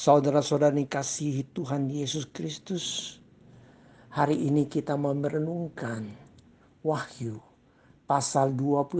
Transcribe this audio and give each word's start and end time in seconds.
Saudara-saudara 0.00 0.80
kasih 0.88 1.44
Tuhan 1.52 1.92
Yesus 1.92 2.24
Kristus, 2.32 3.20
hari 4.08 4.48
ini 4.48 4.64
kita 4.64 4.96
mau 4.96 5.12
merenungkan 5.12 6.08
Wahyu 6.80 7.36
pasal 8.08 8.56
21 8.56 8.96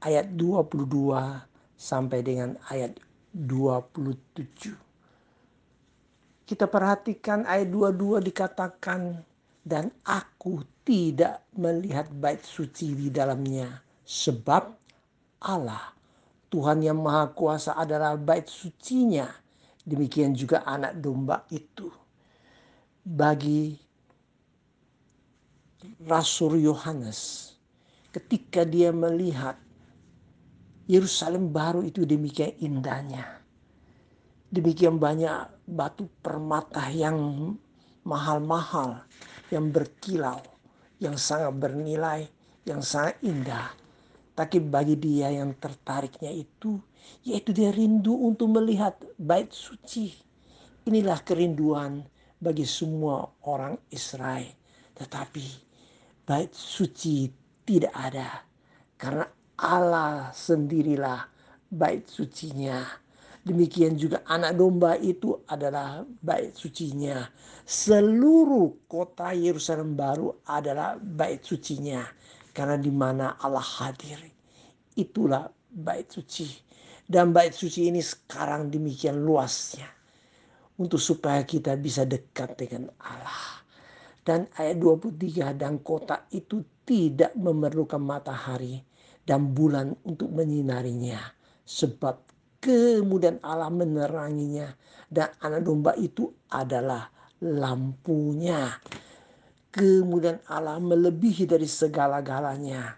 ayat 0.00 0.32
22 0.32 0.88
sampai 1.76 2.24
dengan 2.24 2.56
ayat 2.72 2.96
27. 3.36 4.72
Kita 6.48 6.64
perhatikan 6.64 7.44
ayat 7.44 7.68
22 7.68 8.24
dikatakan 8.24 9.20
dan 9.68 9.92
aku 10.08 10.64
tidak 10.80 11.44
melihat 11.52 12.08
bait 12.08 12.40
suci 12.40 12.96
di 12.96 13.12
dalamnya 13.12 13.84
sebab 14.00 14.64
Allah 15.44 15.92
Tuhan 16.48 16.80
yang 16.80 17.04
Maha 17.04 17.36
Kuasa 17.36 17.76
adalah 17.76 18.16
bait 18.16 18.48
sucinya. 18.48 19.44
Demikian 19.88 20.36
juga 20.36 20.68
anak 20.68 21.00
domba 21.00 21.48
itu. 21.48 21.88
Bagi 23.00 23.72
Rasul 26.04 26.60
Yohanes 26.60 27.52
ketika 28.12 28.68
dia 28.68 28.92
melihat 28.92 29.56
Yerusalem 30.84 31.48
baru 31.48 31.80
itu 31.84 32.04
demikian 32.04 32.52
indahnya. 32.60 33.40
Demikian 34.52 35.00
banyak 35.00 35.48
batu 35.68 36.08
permata 36.20 36.88
yang 36.92 37.52
mahal-mahal, 38.04 39.04
yang 39.52 39.68
berkilau, 39.68 40.40
yang 41.00 41.16
sangat 41.16 41.52
bernilai, 41.56 42.28
yang 42.64 42.80
sangat 42.80 43.20
indah 43.20 43.68
tapi 44.38 44.62
bagi 44.62 44.94
dia 44.94 45.34
yang 45.34 45.50
tertariknya 45.58 46.30
itu, 46.30 46.78
yaitu 47.22 47.50
dia 47.52 47.72
rindu 47.74 48.14
untuk 48.14 48.52
melihat 48.54 48.94
bait 49.18 49.50
suci. 49.50 50.14
Inilah 50.88 51.20
kerinduan 51.26 52.04
bagi 52.40 52.64
semua 52.64 53.28
orang 53.44 53.76
Israel. 53.92 54.48
Tetapi 54.96 55.46
bait 56.24 56.50
suci 56.54 57.28
tidak 57.66 57.92
ada. 57.92 58.42
Karena 58.96 59.26
Allah 59.58 60.30
sendirilah 60.32 61.26
bait 61.68 62.08
sucinya. 62.08 62.82
Demikian 63.44 63.96
juga 63.96 64.20
anak 64.28 64.60
domba 64.60 64.96
itu 65.00 65.32
adalah 65.48 66.04
bait 66.20 66.52
sucinya. 66.52 67.28
Seluruh 67.64 68.84
kota 68.88 69.32
Yerusalem 69.32 69.96
baru 69.96 70.32
adalah 70.44 71.00
bait 71.00 71.40
sucinya 71.40 72.04
karena 72.58 72.74
di 72.74 72.90
mana 72.90 73.38
Allah 73.38 73.62
hadir, 73.62 74.18
itulah 74.98 75.46
bait 75.70 76.10
suci. 76.10 76.50
Dan 77.08 77.32
bait 77.32 77.56
suci 77.56 77.88
ini 77.88 78.04
sekarang 78.04 78.68
demikian 78.68 79.24
luasnya. 79.24 79.88
Untuk 80.78 81.00
supaya 81.00 81.42
kita 81.42 81.74
bisa 81.80 82.04
dekat 82.04 82.54
dengan 82.60 82.92
Allah. 83.00 83.64
Dan 84.20 84.44
ayat 84.60 84.76
23 84.76 85.56
dan 85.56 85.80
kota 85.80 86.28
itu 86.30 86.60
tidak 86.84 87.32
memerlukan 87.32 87.98
matahari 87.98 88.84
dan 89.24 89.56
bulan 89.56 89.96
untuk 90.04 90.28
menyinarinya. 90.28 91.18
Sebab 91.64 92.28
kemudian 92.60 93.40
Allah 93.40 93.72
meneranginya 93.72 94.68
dan 95.08 95.32
anak 95.40 95.64
domba 95.64 95.96
itu 95.96 96.28
adalah 96.52 97.08
lampunya 97.40 98.76
kemudian 99.78 100.42
Allah 100.50 100.82
melebihi 100.82 101.46
dari 101.46 101.68
segala-galanya. 101.68 102.96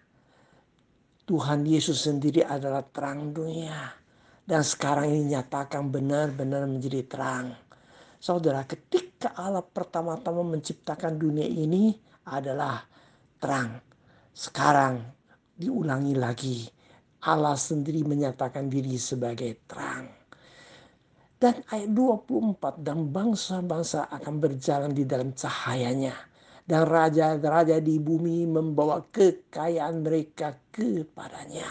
Tuhan 1.29 1.63
Yesus 1.69 2.09
sendiri 2.09 2.43
adalah 2.43 2.83
terang 2.83 3.31
dunia. 3.31 4.00
Dan 4.45 4.63
sekarang 4.67 5.09
ini 5.09 5.37
nyatakan 5.37 5.89
benar-benar 5.89 6.67
menjadi 6.67 7.07
terang. 7.07 7.55
Saudara, 8.21 8.67
ketika 8.69 9.33
Allah 9.37 9.65
pertama-tama 9.65 10.45
menciptakan 10.45 11.17
dunia 11.17 11.49
ini 11.49 11.97
adalah 12.29 12.85
terang. 13.41 13.81
Sekarang 14.37 15.01
diulangi 15.57 16.15
lagi. 16.17 16.69
Allah 17.25 17.57
sendiri 17.57 18.05
menyatakan 18.05 18.69
diri 18.69 18.97
sebagai 18.97 19.65
terang. 19.69 20.09
Dan 21.41 21.65
ayat 21.73 21.89
24 21.93 22.85
dan 22.85 23.09
bangsa-bangsa 23.09 24.13
akan 24.13 24.35
berjalan 24.41 24.93
di 24.93 25.09
dalam 25.09 25.33
cahayanya 25.33 26.13
dan 26.71 26.87
raja-raja 26.87 27.83
di 27.83 27.99
bumi 27.99 28.47
membawa 28.47 29.03
kekayaan 29.11 30.07
mereka 30.07 30.55
kepadanya. 30.71 31.67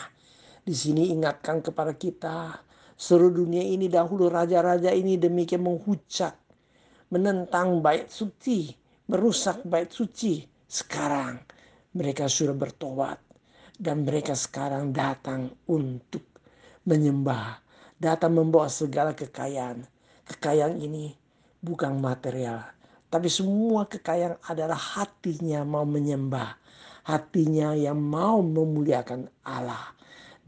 Di 0.69 0.77
sini 0.77 1.09
ingatkan 1.09 1.65
kepada 1.65 1.97
kita, 1.97 2.61
seluruh 2.93 3.41
dunia 3.41 3.65
ini 3.65 3.89
dahulu 3.89 4.29
raja-raja 4.29 4.93
ini 4.93 5.17
demikian 5.17 5.65
menghujat, 5.65 6.37
menentang 7.09 7.81
bait 7.81 8.05
suci, 8.13 8.69
merusak 9.09 9.65
bait 9.65 9.89
suci. 9.89 10.45
Sekarang 10.69 11.41
mereka 11.97 12.29
sudah 12.29 12.53
bertobat 12.53 13.17
dan 13.81 14.05
mereka 14.05 14.37
sekarang 14.37 14.93
datang 14.93 15.49
untuk 15.65 16.21
menyembah, 16.85 17.65
datang 17.97 18.37
membawa 18.37 18.69
segala 18.69 19.17
kekayaan. 19.17 19.81
Kekayaan 20.29 20.77
ini 20.77 21.17
bukan 21.65 21.97
material, 21.97 22.61
tapi 23.09 23.25
semua 23.25 23.89
kekayaan 23.89 24.37
adalah 24.45 24.77
hatinya 24.77 25.65
mau 25.65 25.81
menyembah. 25.81 26.61
Hatinya 27.09 27.73
yang 27.73 27.97
mau 27.97 28.45
memuliakan 28.45 29.33
Allah. 29.41 29.97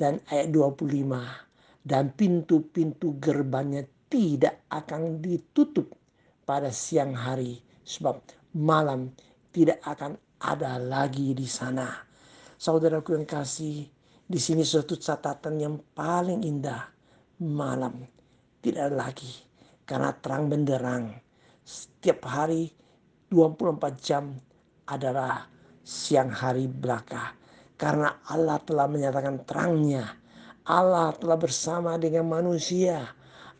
Dan 0.01 0.17
ayat 0.33 0.49
25. 0.49 1.85
Dan 1.85 2.09
pintu-pintu 2.17 3.21
gerbangnya 3.21 3.85
tidak 4.09 4.65
akan 4.73 5.21
ditutup 5.21 5.93
pada 6.41 6.73
siang 6.73 7.13
hari. 7.13 7.61
Sebab 7.85 8.17
malam 8.57 9.13
tidak 9.53 9.77
akan 9.85 10.17
ada 10.41 10.81
lagi 10.81 11.37
di 11.37 11.45
sana. 11.45 11.85
Saudaraku 12.57 13.13
yang 13.13 13.29
kasih, 13.29 13.85
di 14.25 14.39
sini 14.41 14.65
suatu 14.65 14.97
catatan 14.97 15.61
yang 15.61 15.77
paling 15.93 16.41
indah. 16.41 16.89
Malam 17.41 18.01
tidak 18.61 18.89
lagi 18.93 19.33
karena 19.85 20.13
terang 20.13 20.45
benderang 20.45 21.09
setiap 21.65 22.25
hari 22.25 22.69
24 23.29 23.97
jam 24.01 24.33
adalah 24.89 25.45
siang 25.81 26.29
hari 26.29 26.67
belaka. 26.67 27.40
Karena 27.81 28.21
Allah 28.29 28.61
telah 28.61 28.85
menyatakan 28.85 29.41
terangnya. 29.41 30.05
Allah 30.69 31.17
telah 31.17 31.33
bersama 31.33 31.97
dengan 31.97 32.29
manusia. 32.29 33.09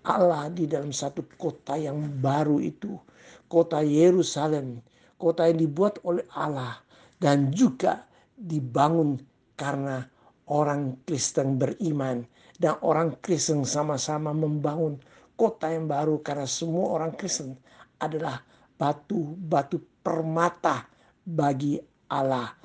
Allah 0.05 0.45
di 0.53 0.69
dalam 0.69 0.93
satu 0.93 1.25
kota 1.41 1.73
yang 1.73 2.21
baru 2.21 2.61
itu. 2.61 3.01
Kota 3.49 3.81
Yerusalem. 3.81 4.85
Kota 5.17 5.49
yang 5.49 5.65
dibuat 5.65 5.97
oleh 6.05 6.21
Allah. 6.37 6.77
Dan 7.17 7.49
juga 7.49 8.05
dibangun 8.37 9.17
karena 9.57 10.05
orang 10.53 11.01
Kristen 11.01 11.57
beriman. 11.57 12.21
Dan 12.61 12.77
orang 12.85 13.17
Kristen 13.25 13.65
sama-sama 13.65 14.37
membangun 14.37 15.01
kota 15.33 15.73
yang 15.73 15.89
baru 15.89 16.21
karena 16.21 16.45
semua 16.45 16.93
orang 16.93 17.17
Kristen 17.17 17.57
adalah 17.97 18.37
batu-batu 18.77 19.81
permata 20.05 20.85
bagi 21.25 21.81
Allah 22.05 22.61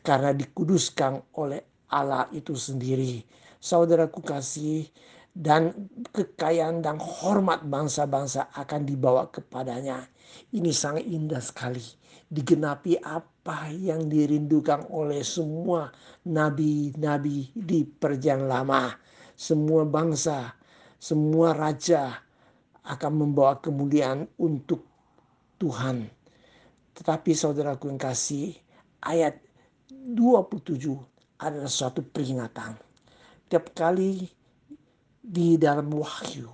karena 0.00 0.32
dikuduskan 0.32 1.20
oleh 1.36 1.60
Allah 1.92 2.24
itu 2.32 2.56
sendiri. 2.56 3.20
Saudaraku 3.60 4.24
kasih 4.24 4.88
dan 5.36 5.88
kekayaan 6.12 6.80
dan 6.80 6.96
hormat 6.96 7.64
bangsa-bangsa 7.68 8.48
akan 8.56 8.88
dibawa 8.88 9.28
kepadanya. 9.28 10.08
Ini 10.56 10.72
sangat 10.72 11.04
indah 11.04 11.44
sekali. 11.44 11.84
Digenapi 12.32 12.96
apa 13.04 13.68
yang 13.68 14.08
dirindukan 14.08 14.88
oleh 14.88 15.20
semua 15.20 15.92
nabi-nabi 16.24 17.52
di 17.52 17.84
perjanjian 17.84 18.48
lama. 18.48 18.88
Semua 19.36 19.84
bangsa, 19.84 20.56
semua 20.96 21.52
raja, 21.52 22.24
akan 22.82 23.12
membawa 23.12 23.60
kemuliaan 23.60 24.26
untuk 24.40 24.82
Tuhan. 25.60 26.08
Tetapi 26.98 27.30
saudaraku 27.32 27.88
yang 27.92 28.00
kasih, 28.00 28.56
ayat 29.02 29.38
27 30.16 31.42
adalah 31.42 31.70
suatu 31.70 32.00
peringatan. 32.00 32.74
Tiap 33.46 33.76
kali 33.76 34.24
di 35.22 35.54
dalam 35.60 35.92
wahyu 35.92 36.48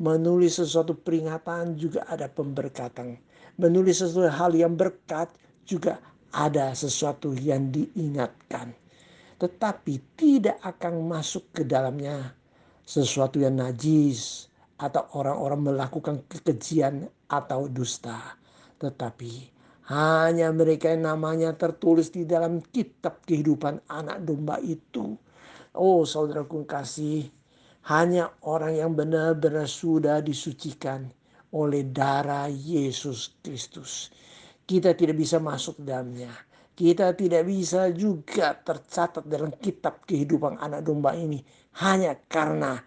menulis 0.00 0.56
sesuatu 0.56 0.96
peringatan 0.96 1.76
juga 1.76 2.08
ada 2.08 2.30
pemberkatan. 2.30 3.20
Menulis 3.60 4.00
sesuatu 4.00 4.32
hal 4.32 4.56
yang 4.56 4.72
berkat 4.78 5.28
juga 5.68 6.00
ada 6.32 6.72
sesuatu 6.72 7.36
yang 7.36 7.68
diingatkan. 7.68 8.72
Tetapi 9.36 10.16
tidak 10.16 10.56
akan 10.64 11.04
masuk 11.04 11.44
ke 11.52 11.62
dalamnya 11.68 12.32
sesuatu 12.84 13.36
yang 13.40 13.60
najis, 13.60 14.50
atau 14.80 15.04
orang-orang 15.12 15.60
melakukan 15.72 16.24
kekejian 16.26 17.04
atau 17.28 17.68
dusta. 17.68 18.40
Tetapi 18.80 19.59
hanya 19.90 20.54
mereka 20.54 20.94
yang 20.94 21.02
namanya 21.02 21.50
tertulis 21.58 22.14
di 22.14 22.22
dalam 22.22 22.62
kitab 22.70 23.26
kehidupan 23.26 23.82
anak 23.90 24.22
domba 24.22 24.62
itu. 24.62 25.18
Oh 25.74 26.06
saudaraku 26.06 26.62
kasih, 26.62 27.26
hanya 27.90 28.30
orang 28.46 28.78
yang 28.78 28.94
benar-benar 28.94 29.66
sudah 29.66 30.22
disucikan 30.22 31.10
oleh 31.50 31.82
darah 31.90 32.46
Yesus 32.46 33.34
Kristus. 33.42 34.14
Kita 34.62 34.94
tidak 34.94 35.18
bisa 35.18 35.42
masuk 35.42 35.82
dalamnya. 35.82 36.30
Kita 36.78 37.10
tidak 37.12 37.50
bisa 37.50 37.90
juga 37.90 38.54
tercatat 38.54 39.26
dalam 39.26 39.50
kitab 39.58 40.06
kehidupan 40.06 40.62
anak 40.62 40.86
domba 40.86 41.18
ini 41.18 41.42
hanya 41.82 42.14
karena 42.30 42.78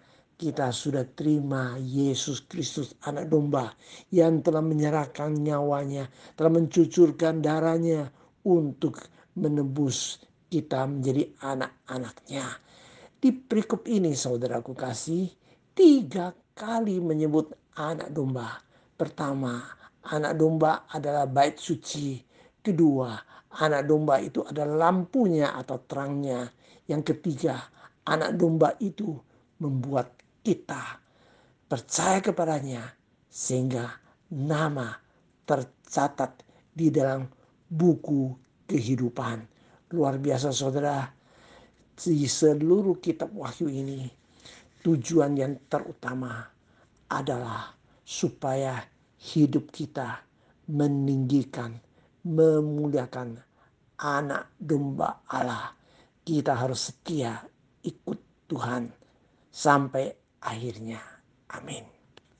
kita 0.44 0.68
sudah 0.76 1.08
terima 1.08 1.80
Yesus 1.80 2.44
Kristus 2.44 2.92
anak 3.08 3.32
domba 3.32 3.72
yang 4.12 4.44
telah 4.44 4.60
menyerahkan 4.60 5.32
nyawanya, 5.32 6.12
telah 6.36 6.52
mencucurkan 6.52 7.40
darahnya 7.40 8.12
untuk 8.44 9.00
menebus 9.40 10.20
kita 10.52 10.84
menjadi 10.84 11.32
anak-anaknya. 11.40 12.44
Di 13.16 13.32
perikop 13.32 13.88
ini 13.88 14.12
saudaraku 14.12 14.76
kasih, 14.76 15.32
tiga 15.72 16.36
kali 16.52 17.00
menyebut 17.00 17.56
anak 17.80 18.12
domba. 18.12 18.60
Pertama, 19.00 19.64
anak 20.12 20.36
domba 20.36 20.84
adalah 20.92 21.24
bait 21.24 21.56
suci. 21.56 22.20
Kedua, 22.60 23.16
anak 23.64 23.88
domba 23.88 24.20
itu 24.20 24.44
adalah 24.44 24.92
lampunya 24.92 25.56
atau 25.56 25.80
terangnya. 25.88 26.52
Yang 26.84 27.16
ketiga, 27.16 27.64
anak 28.04 28.36
domba 28.36 28.76
itu 28.76 29.16
membuat 29.56 30.23
kita 30.44 31.00
percaya 31.64 32.20
kepadanya 32.20 32.84
sehingga 33.32 33.88
nama 34.28 34.92
tercatat 35.48 36.44
di 36.68 36.92
dalam 36.92 37.24
buku 37.66 38.30
kehidupan. 38.68 39.40
Luar 39.96 40.20
biasa 40.20 40.52
saudara, 40.52 41.08
di 41.96 42.26
seluruh 42.28 43.00
kitab 43.00 43.32
wahyu 43.32 43.72
ini 43.72 44.04
tujuan 44.84 45.32
yang 45.38 45.56
terutama 45.70 46.44
adalah 47.08 47.72
supaya 48.04 48.84
hidup 49.32 49.72
kita 49.72 50.20
meninggikan, 50.68 51.78
memuliakan 52.26 53.40
anak 54.02 54.52
domba 54.60 55.24
Allah. 55.30 55.72
Kita 56.24 56.56
harus 56.56 56.92
setia 56.92 57.36
ikut 57.84 58.48
Tuhan 58.48 58.88
sampai 59.52 60.23
akhirnya. 60.44 61.00
Amin. 61.48 62.03